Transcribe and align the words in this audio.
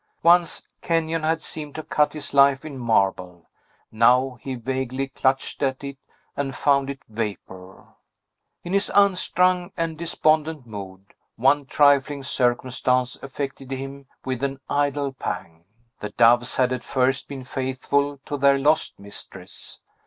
Once 0.23 0.67
Kenyon 0.81 1.21
had 1.21 1.43
seemed 1.43 1.75
to 1.75 1.83
cut 1.83 2.13
his 2.13 2.33
life 2.33 2.65
in 2.65 2.75
marble; 2.75 3.47
now 3.91 4.39
he 4.41 4.55
vaguely 4.55 5.07
clutched 5.07 5.61
at 5.61 5.83
it, 5.83 5.99
and 6.35 6.55
found 6.55 6.89
it 6.89 7.03
vapor. 7.07 7.85
In 8.63 8.73
his 8.73 8.91
unstrung 8.95 9.71
and 9.77 9.99
despondent 9.99 10.65
mood, 10.65 11.13
one 11.35 11.67
trifling 11.67 12.23
circumstance 12.23 13.15
affected 13.21 13.69
him 13.69 14.07
with 14.25 14.41
an 14.43 14.59
idle 14.67 15.13
pang. 15.13 15.65
The 15.99 16.09
doves 16.09 16.55
had 16.55 16.73
at 16.73 16.83
first 16.83 17.27
been 17.27 17.43
faithful 17.43 18.17
to 18.25 18.37
their 18.37 18.57
lost 18.57 18.99
mistress. 18.99 19.81